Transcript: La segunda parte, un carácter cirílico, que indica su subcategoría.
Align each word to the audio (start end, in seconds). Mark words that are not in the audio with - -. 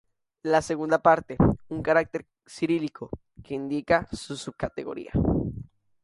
La 0.41 0.63
segunda 0.63 0.97
parte, 0.97 1.37
un 1.69 1.83
carácter 1.83 2.25
cirílico, 2.47 3.11
que 3.43 3.53
indica 3.53 4.07
su 4.11 4.35
subcategoría. 4.35 5.11